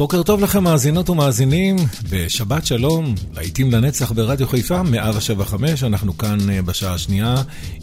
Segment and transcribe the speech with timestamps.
[0.00, 1.76] בוקר טוב לכם מאזינות ומאזינים,
[2.10, 7.34] בשבת שלום, להיטים לנצח ברדיו חיפה, 175, אנחנו כאן אה, בשעה השנייה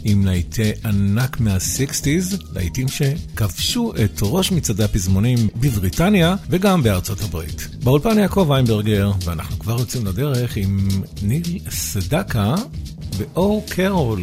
[0.04, 7.68] עם להיטי ענק מה-60's, להיטים שכבשו את ראש מצעדי הפזמונים בבריטניה וגם בארצות הברית.
[7.84, 10.88] באולפן יעקב ויינברגר, ואנחנו כבר יוצאים לדרך עם
[11.22, 12.56] ניל סדקה
[13.18, 14.22] באור קרול.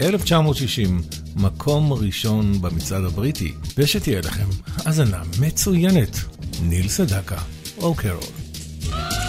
[0.00, 1.00] 1960,
[1.36, 6.37] מקום ראשון במצעד הבריטי, ושתהיה לכם האזנה מצוינת.
[6.62, 7.38] ניל סדקה,
[7.78, 9.27] או קרול.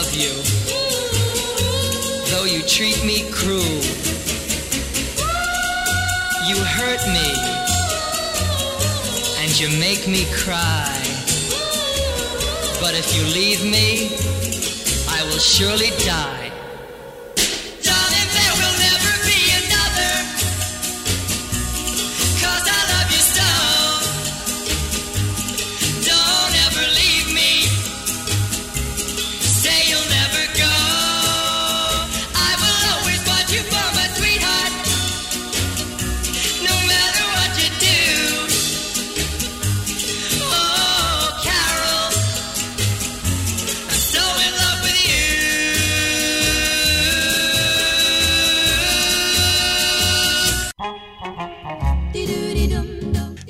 [0.00, 0.32] Love you,
[2.30, 3.80] though you treat me cruel.
[6.48, 7.28] You hurt me,
[9.42, 10.88] and you make me cry.
[12.80, 14.16] But if you leave me,
[15.16, 16.39] I will surely die.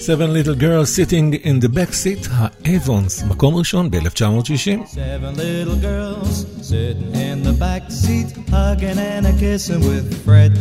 [0.10, 4.88] Seven Little Girls Sitting in the Back Seat, האבונס, מקום ראשון ב-1960.
[4.88, 10.52] Seven little girls sitting in the back seat, hugging and a kissing with Fred.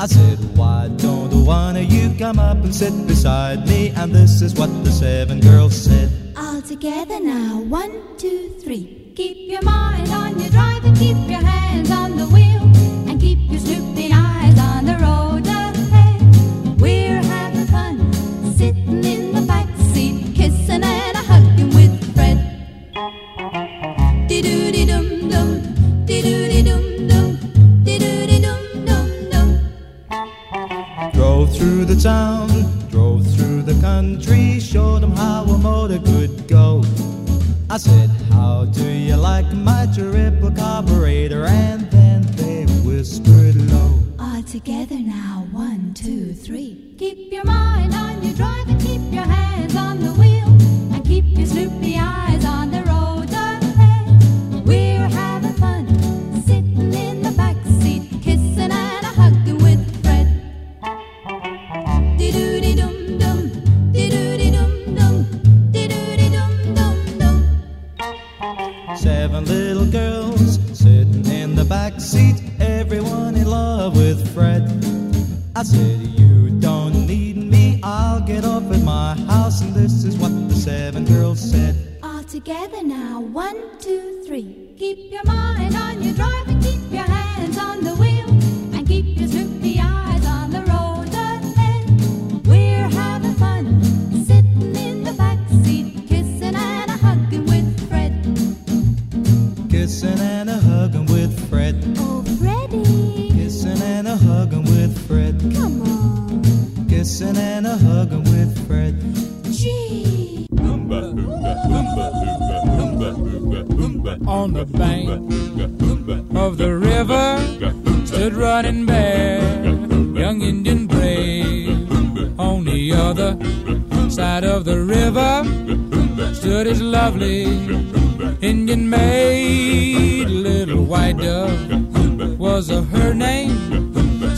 [0.00, 3.90] I said, why don't one of you come up and sit beside me?
[4.00, 6.08] And this is what the seven girls said.
[6.36, 9.12] All together now, one, two, three.
[9.14, 12.62] Keep your mind on your drive and keep your hands on the wheel.
[13.08, 14.23] And keep your snooping eyes
[31.95, 32.47] The town,
[32.89, 36.83] drove through the country, showed them how a motor could go.
[37.69, 41.45] I said, How do you like my triple carburetor?
[41.45, 43.99] And then they whispered low.
[44.19, 46.95] All together now, one, two, three.
[46.97, 50.47] Keep your mind on your driving, keep your hands on the wheel.
[50.93, 52.34] And keep your snoopy eyes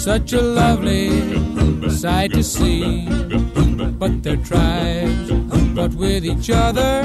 [0.08, 1.10] Such a lovely
[1.90, 3.06] sight to see,
[4.00, 5.30] but their tribes
[5.76, 7.04] fought with each other,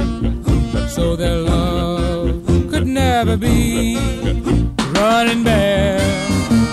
[0.88, 3.96] so their love could never be.
[4.94, 5.98] Running bear,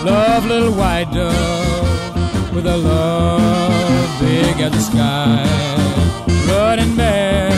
[0.05, 5.47] love little white dove with a love big as the sky.
[6.47, 7.49] Running bear,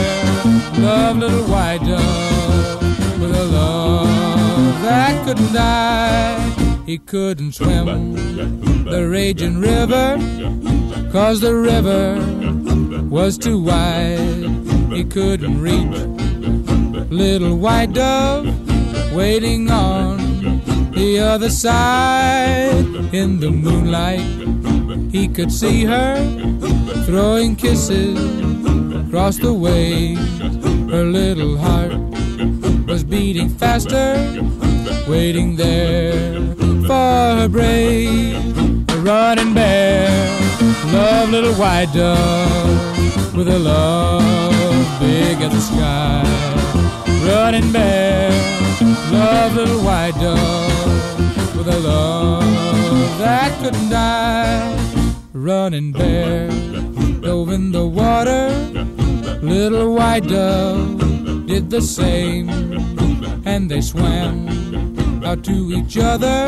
[0.78, 6.61] love little white dove with a love that couldn't die.
[6.92, 8.16] He couldn't swim
[8.84, 10.18] the raging river,
[11.10, 12.20] cause the river
[13.10, 14.44] was too wide.
[14.92, 15.98] He couldn't reach
[17.10, 18.46] little white dove
[19.14, 20.18] waiting on
[20.92, 22.86] the other side.
[23.14, 26.18] In the moonlight, he could see her
[27.06, 28.20] throwing kisses
[29.08, 30.40] across the waves.
[30.92, 31.98] Her little heart
[32.86, 34.18] was beating faster,
[35.08, 36.61] waiting there
[36.92, 38.36] for her brave.
[39.10, 40.10] Running bear,
[40.98, 46.24] love little white dove with a love big as the sky.
[47.30, 48.30] Running bear,
[49.18, 54.62] love little white dove with a love that couldn't die.
[55.34, 56.50] Running bear,
[57.22, 58.44] dove in the water,
[59.42, 61.00] little white dove
[61.48, 62.50] did the same,
[63.46, 64.91] and they swam
[65.24, 66.48] out to each other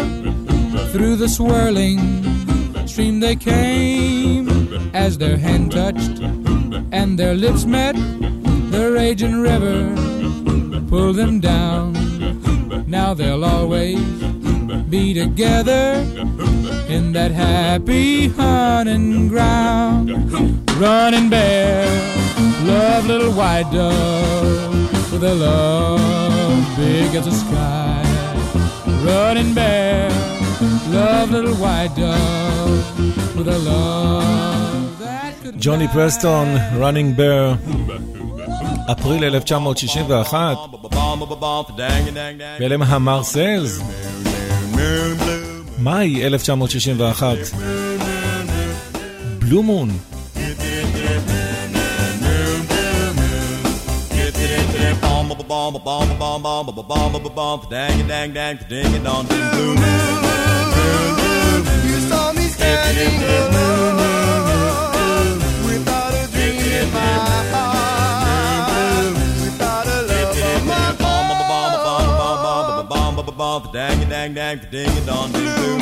[0.91, 1.99] through the swirling
[2.87, 4.49] stream they came.
[4.93, 6.19] As their hand touched
[6.91, 7.95] and their lips met
[8.71, 9.95] the raging river
[10.89, 11.93] pulled them down.
[12.87, 13.99] Now they'll always
[14.89, 15.93] be together
[16.87, 20.11] in that happy hunting ground.
[20.79, 21.85] Running bear
[22.65, 28.02] love little white dove with a love big as the sky
[29.05, 30.09] running bear
[30.93, 32.83] love little white dove
[33.37, 36.47] with a love that could ג'וני פרסטון,
[36.79, 37.71] running bear,
[38.91, 40.57] אפריל 1961,
[42.59, 43.81] ואלה הם המרסלס,
[45.79, 47.37] מאי 1961,
[49.39, 49.89] בלו מון.
[61.85, 63.97] You saw me standing alone
[65.65, 67.15] without a dream in my
[67.53, 70.93] heart, without a love of my
[73.73, 75.81] Dang dang dang ding it on ding boom.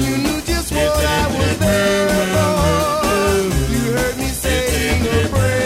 [0.00, 3.72] You knew just what I was there for.
[3.74, 5.63] You heard me saying a prayer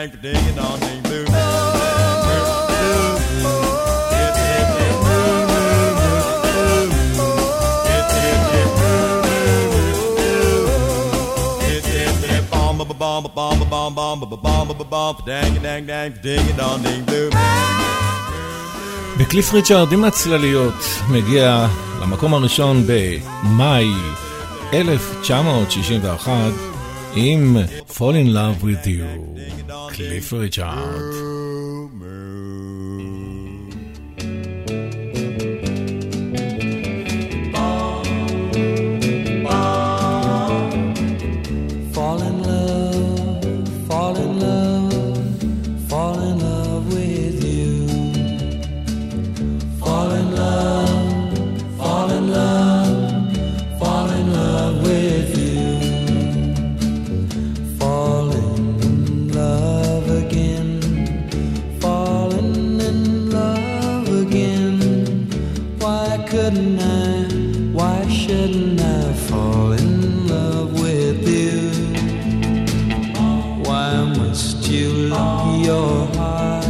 [0.00, 1.26] dang dang ding it on ding boom.
[15.26, 17.32] Dang dang dang ding it on ding boom.
[19.18, 20.74] וקליף ריצ'ארד עם הצלליות
[21.10, 21.66] מגיע
[22.02, 23.86] למקום הראשון במאי
[24.72, 26.69] 1961
[27.14, 27.56] עם
[27.88, 29.40] Fall in Love with You,
[29.92, 31.29] קליף ריצ'ארד.
[75.65, 76.65] your heart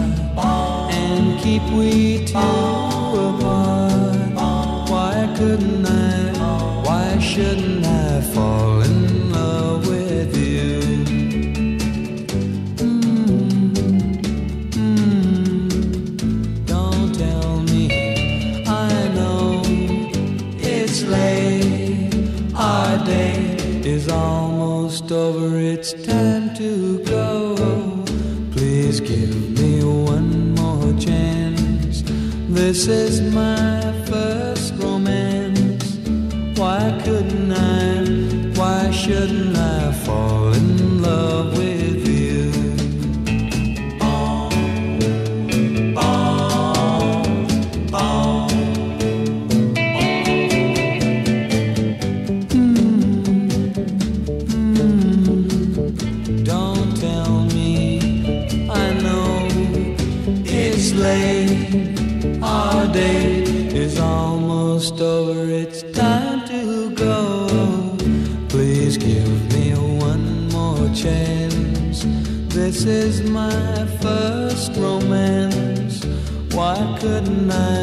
[0.91, 2.90] and keep we two.
[32.71, 35.83] This is my first romance.
[36.57, 38.05] Why couldn't I?
[38.57, 39.40] Why shouldn't
[72.83, 76.03] This is my first romance.
[76.51, 77.80] Why couldn't I?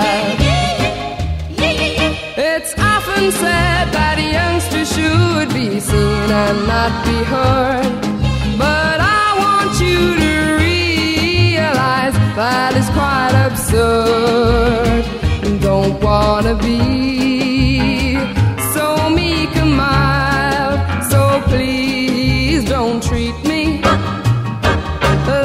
[5.81, 8.01] seen and not be heard.
[8.57, 10.33] But I want you to
[10.65, 15.03] realize that is quite absurd.
[15.59, 18.15] Don't wanna be
[18.75, 20.79] so meek and mild.
[21.11, 21.21] So
[21.51, 23.81] please don't treat me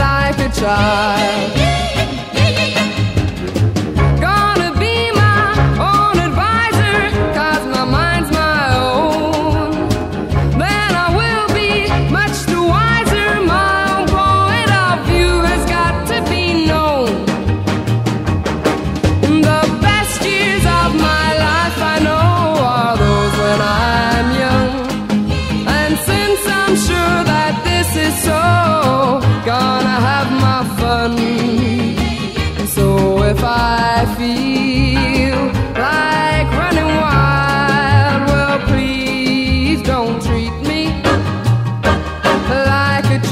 [0.04, 1.55] like a child.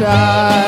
[0.04, 0.63] Like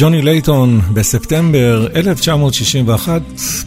[0.00, 3.22] וג'וני לייטון בספטמבר 1961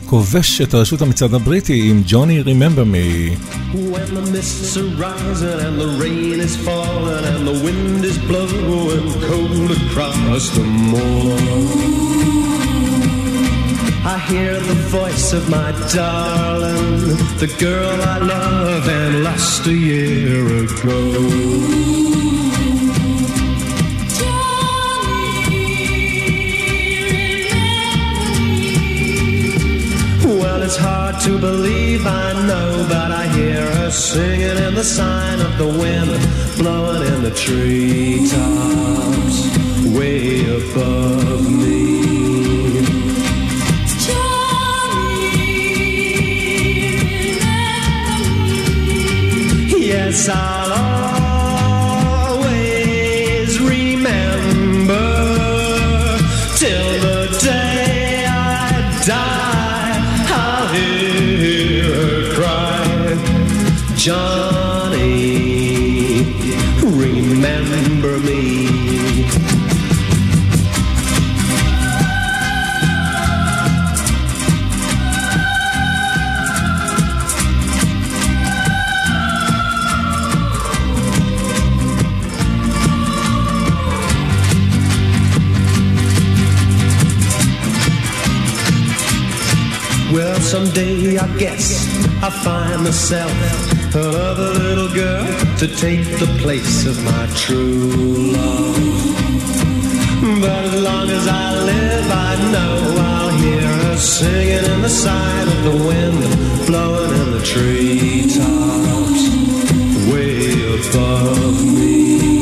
[0.06, 3.38] כובש את רשות המצעד הבריטי עם ג'וני Remember Me.
[3.76, 9.06] When the mists are rising and the rain is falling and the wind is blowing
[9.28, 11.38] cold across the moor.
[14.16, 20.42] I hear the voice of my darling, the girl I love and lost a year
[20.64, 22.23] ago.
[31.14, 35.68] hard to believe, I know, but I hear her singing in the sign of the
[35.68, 36.12] wind,
[36.58, 38.32] blowing in the treetops,
[39.96, 42.02] way above me.
[44.06, 45.38] Johnny,
[49.68, 49.88] me.
[49.88, 50.63] Yes, I.
[90.54, 91.66] someday I guess
[92.22, 93.34] I'll find myself
[93.96, 95.26] another little girl
[95.58, 97.90] to take the place of my true
[98.38, 98.78] love.
[100.44, 102.74] But as long as I live, I know
[103.10, 106.22] I'll hear her singing in the side of the wind,
[106.68, 109.24] blowing in the treetops,
[110.12, 110.38] way
[110.78, 112.33] above me.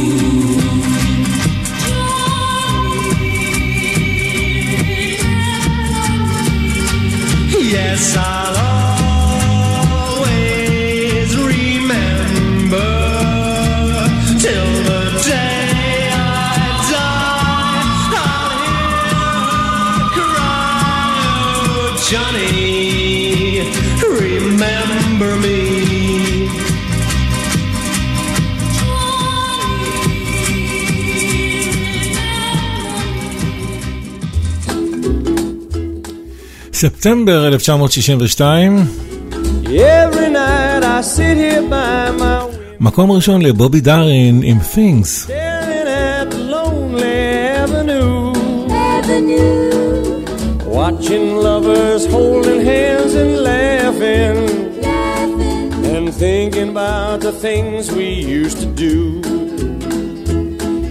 [7.91, 8.50] Yes,
[41.68, 45.06] my window, מקום ראשון לבובי דארין עם Things.
[45.06, 47.16] staring at lonely
[47.62, 48.32] avenue,
[48.70, 50.24] Avenue,
[50.78, 54.36] watching lovers holding hands and laughing,
[54.82, 58.96] laughing, and thinking about the things we used to do,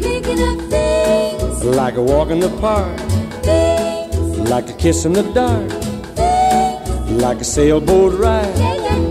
[0.06, 3.09] thinking of things, like a walk in the park, things,
[4.51, 5.71] like a kiss in the dark,
[7.23, 8.59] like a sailboat ride.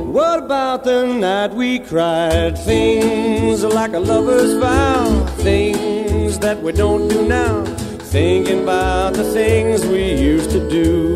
[0.05, 2.57] What about the night we cried?
[2.57, 7.63] Things like a lover's vow, things that we don't do now.
[8.11, 11.15] Thinking about the things we used to do.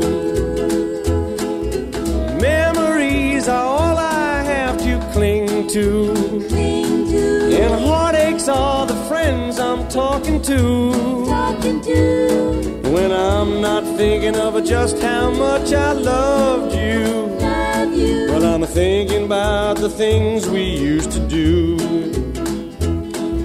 [2.40, 6.14] Memories are all I have to cling to.
[6.50, 11.26] Cling to, And heartaches are the friends I'm talking to.
[11.26, 17.06] talking to, When I'm not thinking of just how much I loved you.
[17.40, 21.78] love you, Well, I'm thinking about the things we used to do.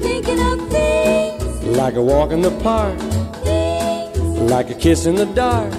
[0.07, 2.99] thinking of things, Like a walk in the park,
[3.43, 4.19] things,
[4.55, 5.73] like a kiss in the dark,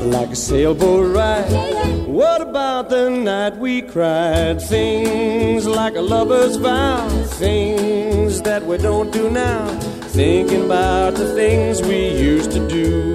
[0.00, 1.50] like a sailboat ride.
[1.50, 1.88] yeah.
[2.20, 4.60] What about the night we cried?
[4.62, 7.06] Things like a lover's vow,
[7.38, 9.66] things that we don't do now.
[10.12, 13.14] Thinking about the things we used to do.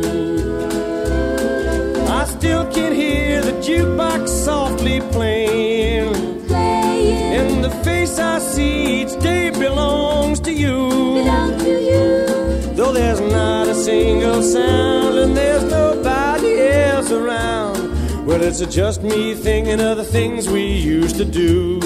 [2.07, 6.13] I still can hear the jukebox softly playing.
[6.47, 10.77] Playing, And the face I see each day belongs to you.
[11.21, 18.25] belong to you, Though there's not a single sound and there's nobody else around.
[18.25, 21.79] Well, it's just me thinking of the things we used to do.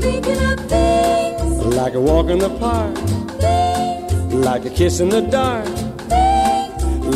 [0.00, 2.94] thinking of things, Like a walk in the park,
[4.46, 5.66] like a kiss in the dark,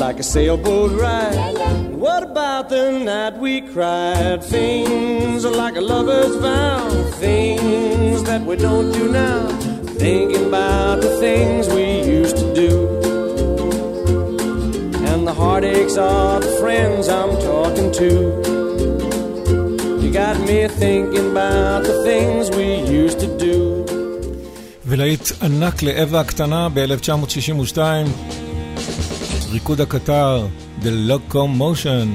[0.00, 1.54] like a sailboat ride.
[1.94, 4.42] What about the night we cried?
[4.42, 6.88] Things are like a lover's vow,
[7.20, 9.46] things that we don't do now.
[10.06, 12.72] Thinking about the things we used to do.
[15.10, 18.10] And the heartaches are the friends I'm talking to.
[20.02, 23.59] You got me thinking about the things we used to do.
[24.90, 27.78] ולהיט ענק לאווה הקטנה ב-1962,
[29.50, 30.46] ריקוד הקטר,
[30.82, 32.08] The Locomotion.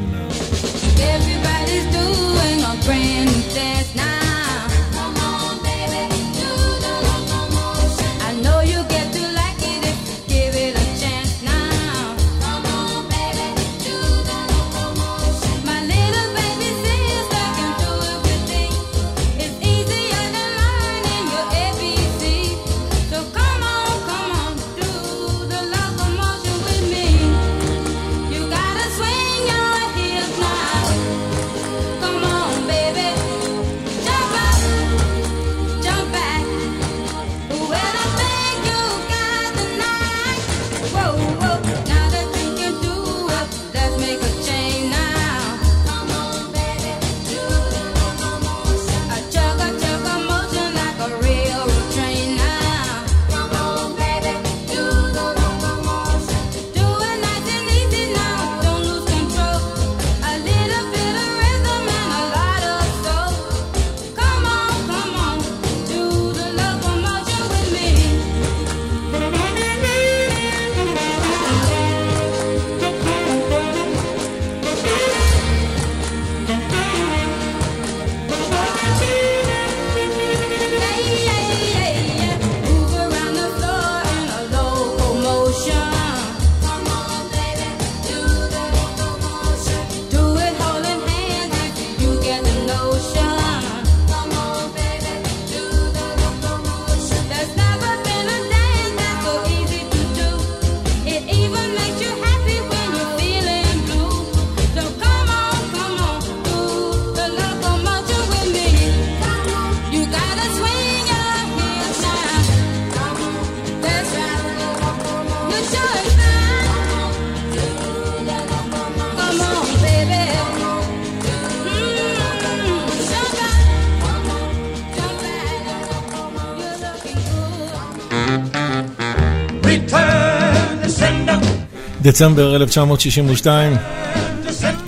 [132.16, 133.78] בדצמבר 1962,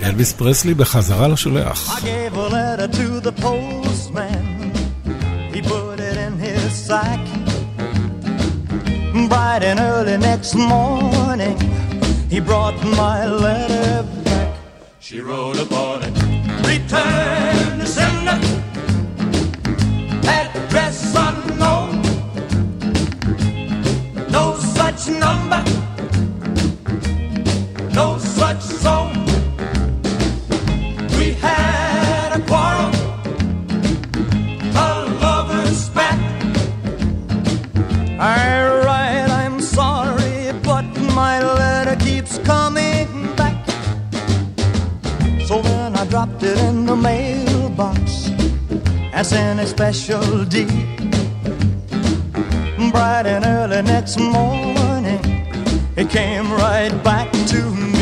[0.04, 2.00] אלביס פרסלי בחזרה לשולח.
[9.30, 11.58] Bright and early next morning,
[12.34, 14.52] he brought my letter back.
[15.08, 16.16] She wrote upon it,
[16.72, 18.40] return to sender,
[20.38, 21.92] address unknown,
[24.36, 24.46] no
[24.78, 25.77] such number.
[49.38, 50.68] Any a special deed.
[52.92, 55.20] Bright and early next morning,
[55.96, 57.97] it came right back to me.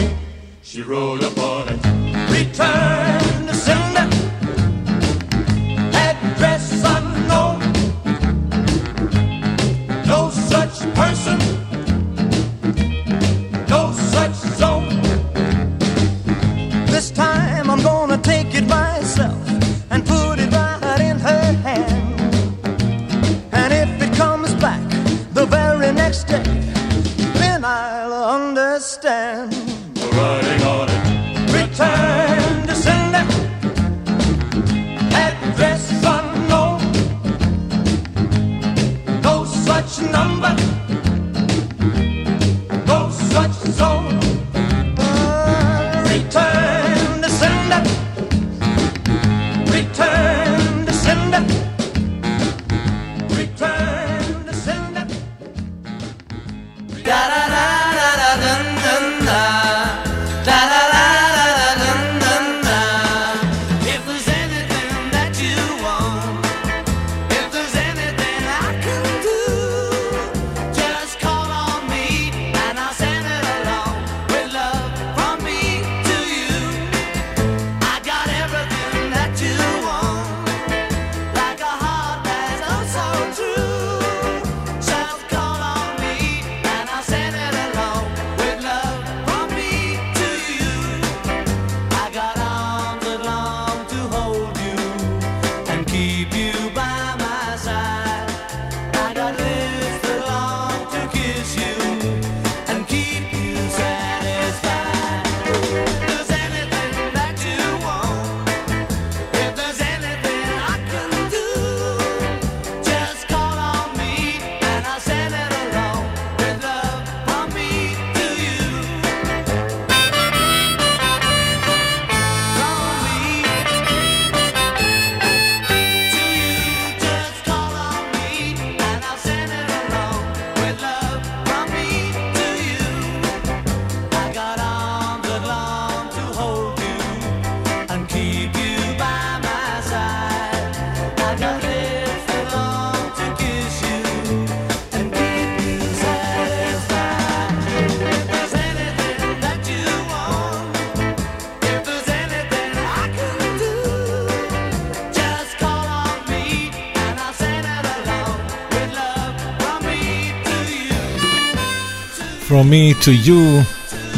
[162.47, 163.63] From me to you,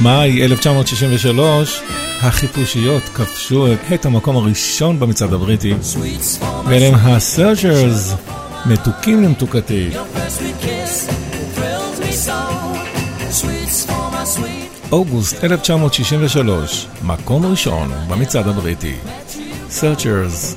[0.04, 1.82] מאי 1963,
[2.22, 5.74] החיפושיות כבשו את המקום הראשון במצעד הבריטי,
[6.66, 8.14] ואלה הם הסרג'רס,
[8.66, 9.90] מתוקים למתוקתי.
[14.92, 18.96] אוגוסט 1963, מקום ראשון במצעד הבריטי,
[19.70, 20.56] סרצ'רס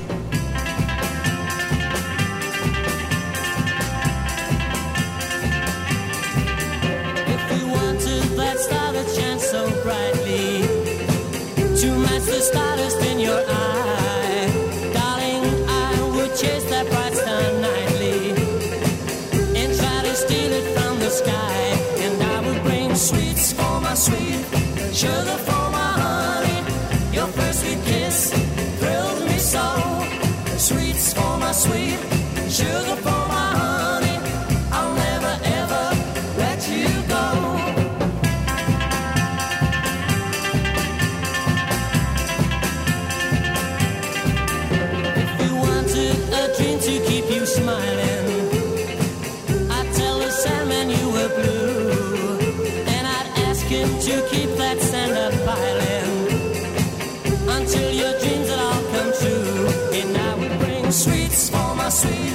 [60.92, 62.35] sweets for my sweet,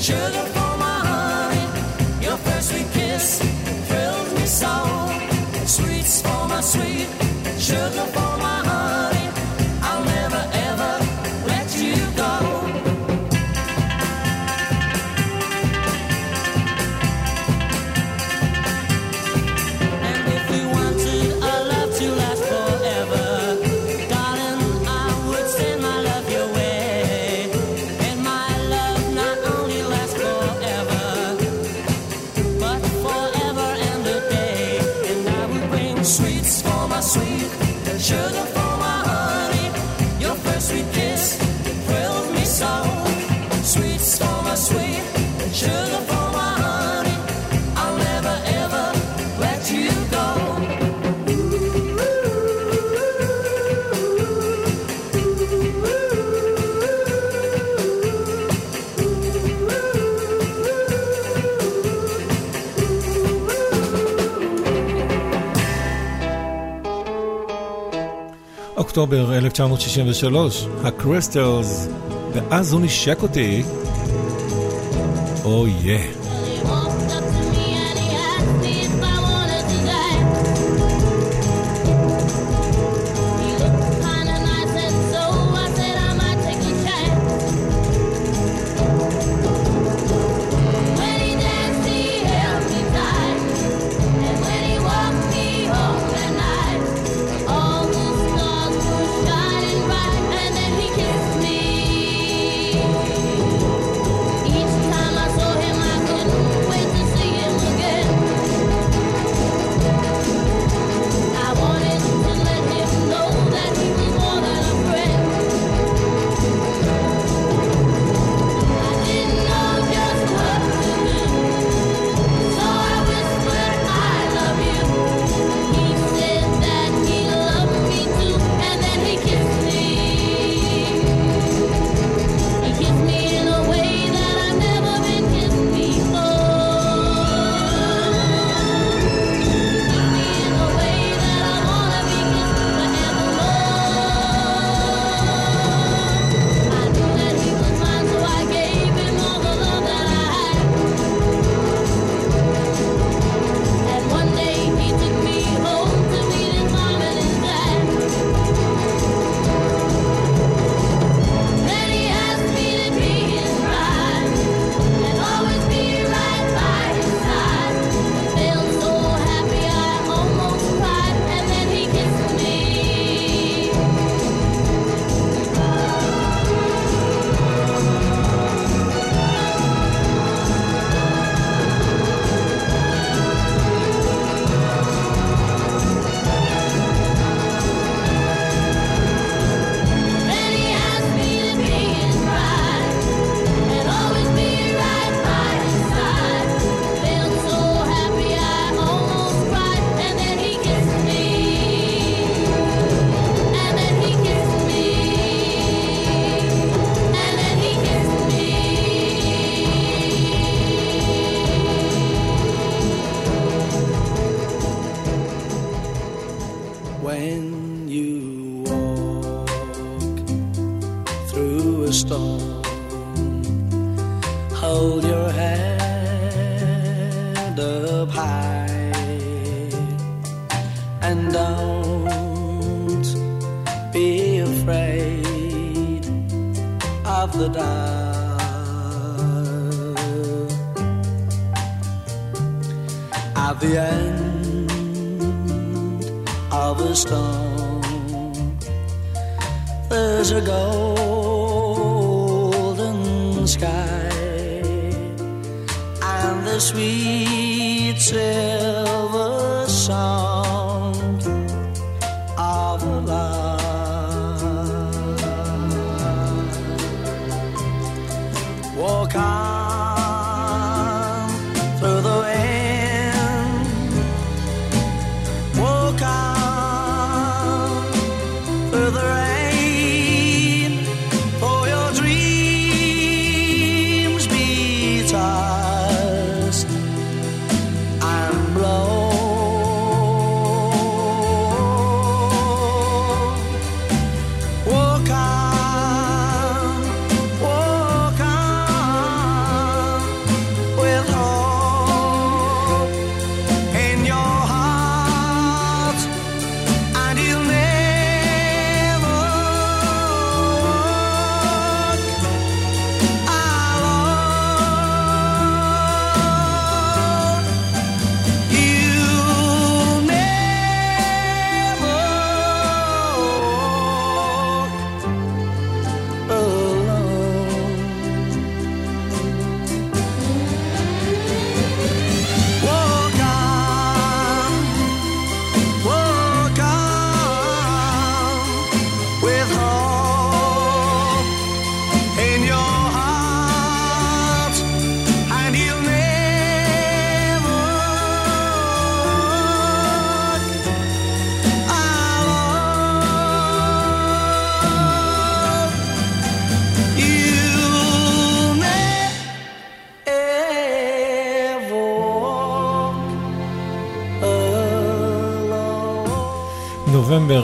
[0.00, 2.24] sugar for my honey.
[2.24, 3.38] Your first sweet kiss
[3.88, 4.74] thrilled me so.
[5.66, 7.08] Sweets for my sweet,
[7.58, 8.29] sugar for my
[68.90, 71.88] באוקטובר 1963, הקריסטלס,
[72.32, 73.62] ואז הוא נשק אותי.
[75.44, 75.98] אוי oh, יא.
[75.98, 76.19] Yeah.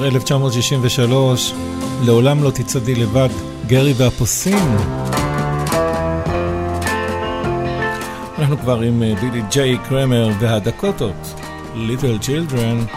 [0.07, 1.53] 1963,
[2.05, 3.29] לעולם לא תצעדי לבד,
[3.67, 4.77] גרי והפוסים.
[8.39, 11.35] אנחנו כבר עם אה, בילי ג'יי קרמר והדקוטות,
[11.75, 12.97] Little Children.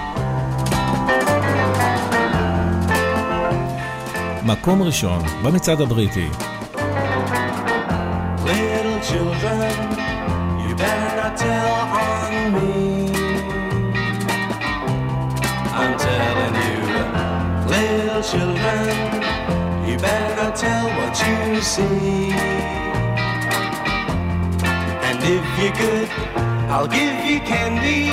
[4.43, 6.27] מקום ראשון במצעד הבריטי.
[8.45, 9.73] Little children,
[10.63, 12.88] you better not tell on me.
[18.31, 18.89] Children,
[19.89, 22.31] you better tell what you see.
[25.07, 26.09] And if you're good,
[26.69, 28.09] I'll give you candy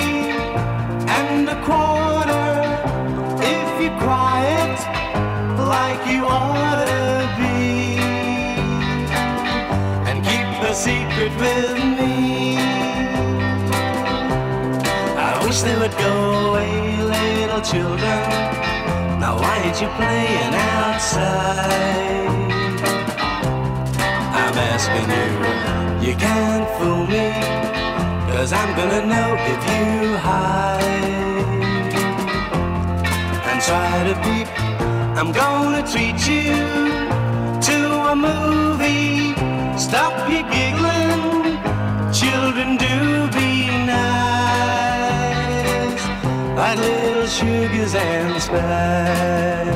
[1.19, 2.49] and a quarter.
[3.53, 4.79] If you're quiet,
[5.75, 7.05] like you ought to
[7.37, 7.99] be
[10.09, 12.57] and keep the secret with me.
[15.15, 18.57] I wish they would go away, little children.
[19.27, 22.29] Now why ain't you playing outside?
[24.39, 25.29] I'm asking you,
[26.07, 27.27] you can't fool me,
[28.31, 30.81] cause I'm gonna know if you hide
[33.49, 34.47] and try to peep.
[35.19, 36.55] I'm gonna treat you
[37.67, 37.77] to
[38.13, 39.35] a movie.
[39.77, 41.59] Stop your giggling,
[42.13, 44.36] children do be nice,
[46.57, 49.67] like little sugars and spice.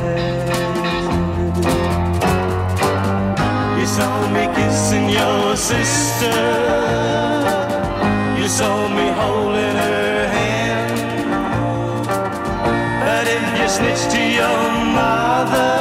[3.79, 6.37] You saw me kissing your sister,
[8.39, 10.97] you saw me holding her hand.
[13.03, 14.61] But if you snitch to your
[14.97, 15.77] mother,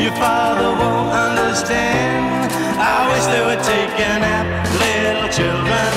[0.00, 2.50] your father won't understand.
[2.80, 4.46] I wish they would take a nap,
[4.80, 5.92] little children.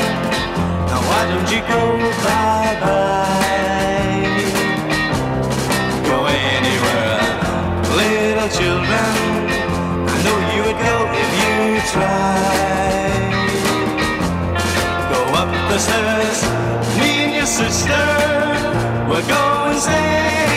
[0.90, 1.82] Now why don't you go
[2.26, 2.53] bye
[15.80, 16.44] stairs,
[16.98, 18.04] me and your sister.
[19.10, 20.53] We're going steady.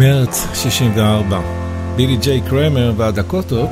[0.00, 1.40] מרץ 64,
[1.96, 3.68] בילי ג'יי קרמר והדקוטות.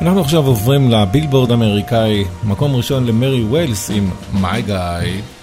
[0.00, 4.10] אנחנו עכשיו עוברים לבילבורד האמריקאי, מקום ראשון למרי ווילס עם
[4.42, 5.39] My Guy.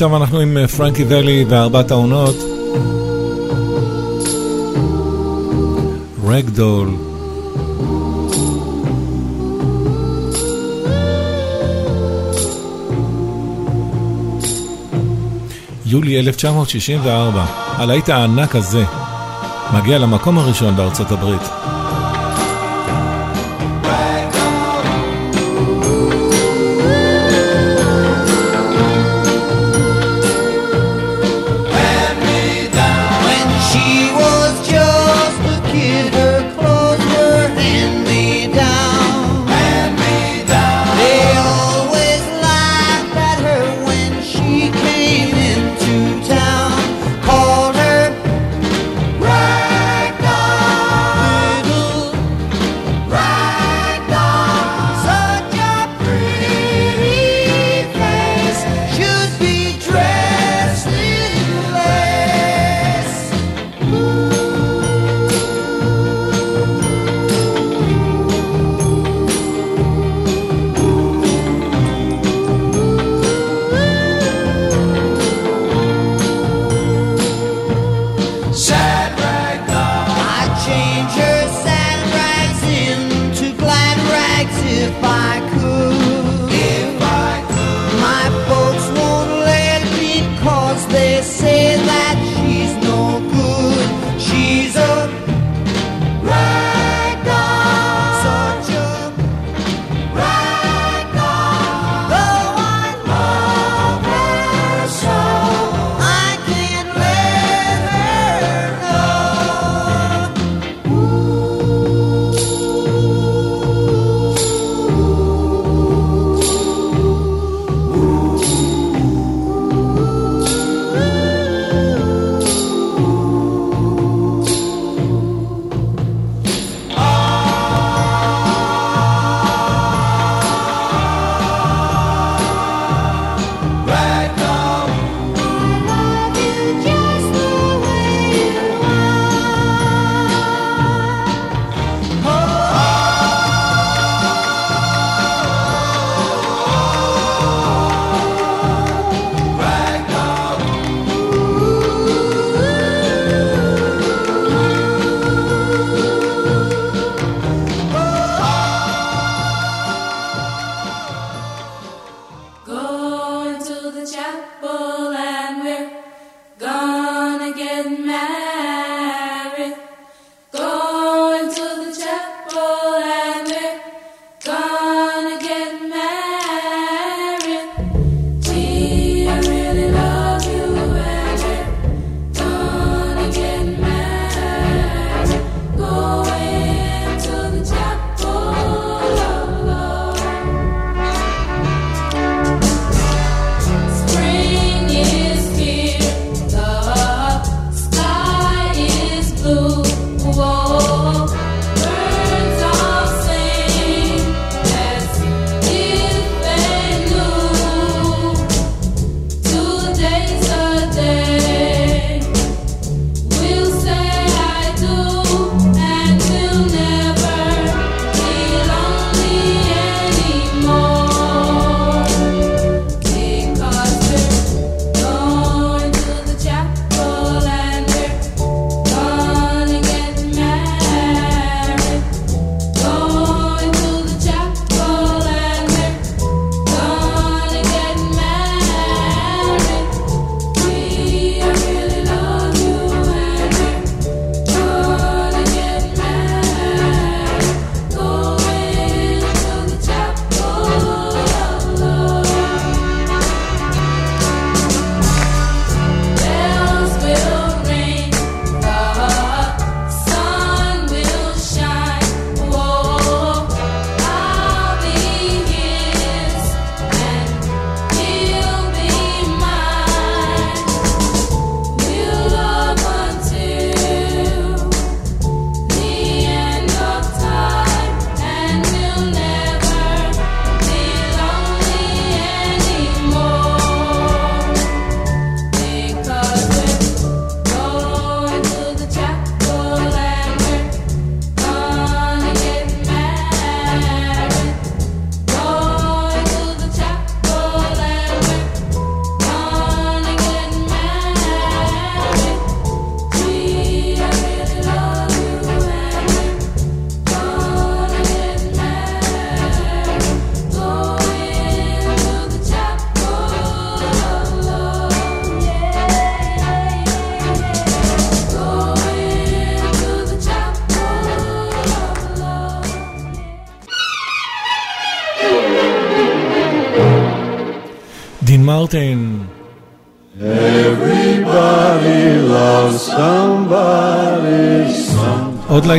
[0.00, 2.36] עכשיו אנחנו עם אה, פרנקי ולי וארבעת העונות.
[6.26, 7.09] רגדול.
[15.90, 17.44] יולי 1964,
[17.76, 18.84] הלהיט הענק הזה
[19.74, 21.42] מגיע למקום הראשון בארצות הברית.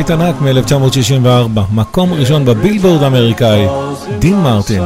[0.02, 3.66] להיט ענק מ-1964, מקום ראשון בבילבורד האמריקאי,
[4.18, 4.82] דין מרטין.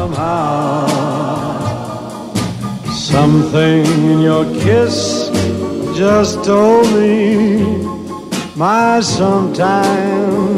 [3.12, 4.96] Something in your kiss
[6.00, 7.14] just told me
[8.56, 10.56] my sometime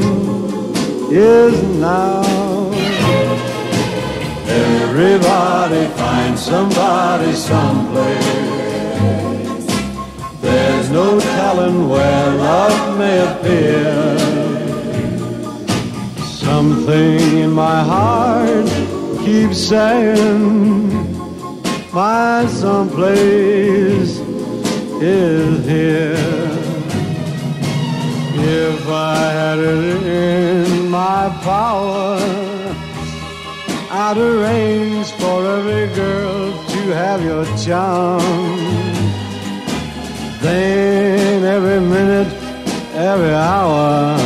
[1.10, 1.56] is
[1.90, 2.22] now.
[4.48, 8.30] Everybody finds somebody someplace.
[10.46, 14.27] There's no telling where love may appear.
[16.50, 18.66] Something in my heart
[19.22, 20.88] keeps saying
[21.92, 24.18] my someplace
[24.98, 26.16] is here.
[28.64, 32.18] If I had it in my power,
[33.90, 38.22] I'd arrange for every girl to have your charm.
[40.40, 42.32] Then every minute,
[42.94, 44.17] every hour,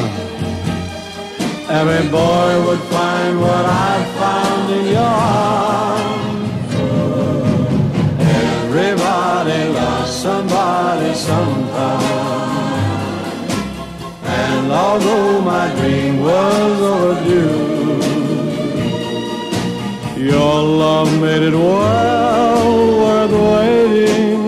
[1.72, 6.74] every boy would find what I found in your arms.
[8.20, 12.02] Everybody loves somebody sometime.
[14.24, 17.62] And although my dream was overdue,
[20.30, 24.44] your love made it well worth waiting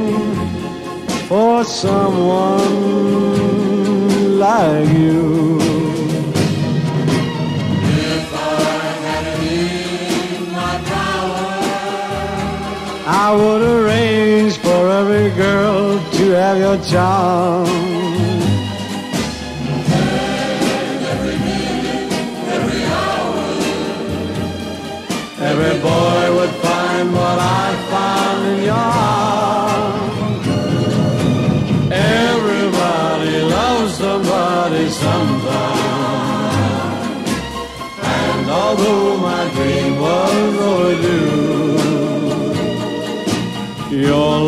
[1.28, 2.84] for someone
[4.38, 5.33] like you.
[13.06, 17.83] I would arrange for every girl to have your charm.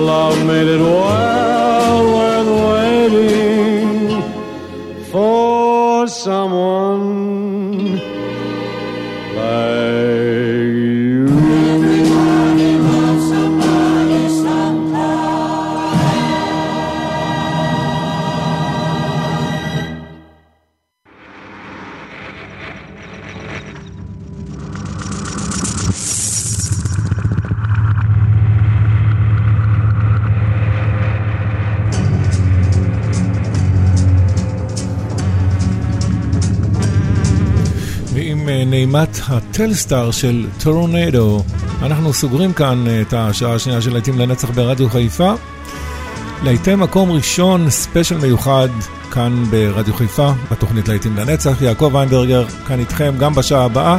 [0.07, 4.23] Love made it well worth waiting
[5.11, 7.26] for someone
[39.29, 41.43] הטלסטאר של טורנדו,
[41.83, 45.33] אנחנו סוגרים כאן אה, את השעה השנייה של להיטים לנצח ברדיו חיפה.
[46.43, 48.68] להיטי מקום ראשון, ספיישל מיוחד,
[49.11, 51.62] כאן ברדיו חיפה, בתוכנית להיטים לנצח.
[51.62, 53.99] יעקב ויינברגר כאן איתכם גם בשעה הבאה.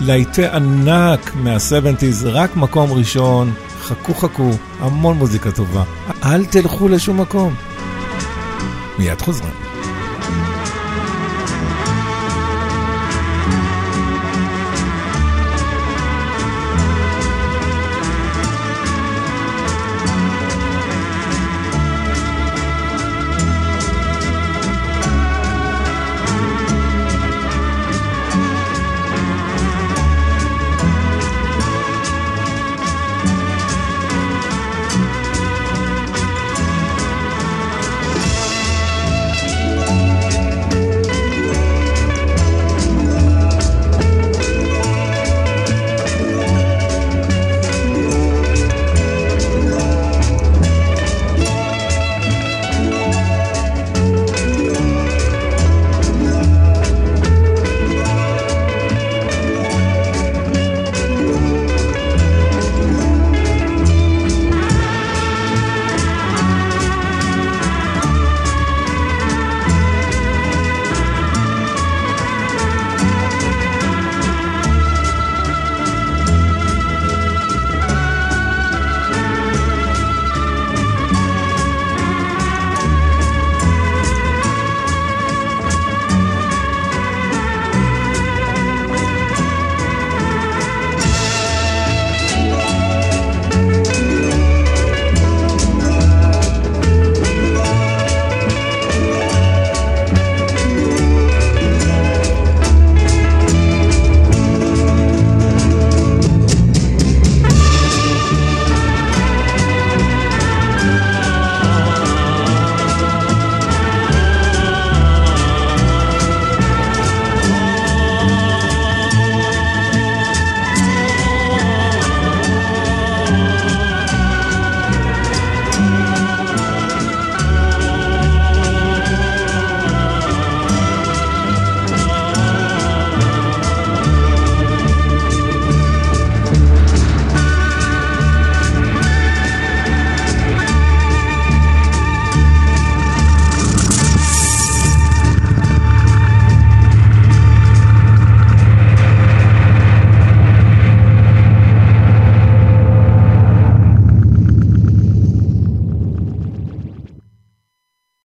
[0.00, 3.52] להיטי ענק מה-70's, רק מקום ראשון.
[3.80, 4.50] חכו חכו,
[4.80, 5.82] המון מוזיקה טובה.
[6.24, 7.54] אל תלכו לשום מקום.
[8.98, 9.67] מיד חוזרים.